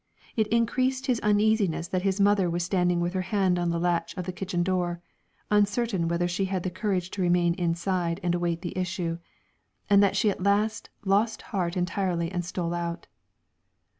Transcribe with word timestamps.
It 0.35 0.47
increased 0.47 1.05
his 1.05 1.19
uneasiness 1.19 1.87
that 1.89 2.01
his 2.01 2.19
mother 2.19 2.49
was 2.49 2.63
standing 2.63 3.01
with 3.01 3.13
her 3.13 3.21
hand 3.21 3.59
on 3.59 3.69
the 3.69 3.77
latch 3.79 4.17
of 4.17 4.25
the 4.25 4.33
kitchen 4.33 4.63
door, 4.63 4.99
uncertain 5.51 6.07
whether 6.07 6.27
she 6.27 6.45
had 6.45 6.63
the 6.63 6.71
courage 6.71 7.11
to 7.11 7.21
remain 7.21 7.53
inside 7.53 8.19
and 8.23 8.33
await 8.33 8.63
the 8.63 8.75
issue, 8.75 9.19
and 9.91 10.01
that 10.01 10.15
she 10.15 10.31
at 10.31 10.41
last 10.41 10.89
lost 11.05 11.43
heart 11.53 11.77
entirely 11.77 12.31
and 12.31 12.43
stole 12.43 12.73
out. 12.73 13.05